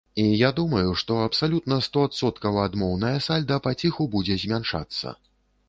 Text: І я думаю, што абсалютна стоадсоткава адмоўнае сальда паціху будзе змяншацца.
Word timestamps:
І 0.21 0.23
я 0.23 0.47
думаю, 0.59 0.93
што 1.01 1.17
абсалютна 1.25 1.77
стоадсоткава 1.89 2.65
адмоўнае 2.71 3.13
сальда 3.29 3.61
паціху 3.69 4.11
будзе 4.17 4.41
змяншацца. 4.47 5.17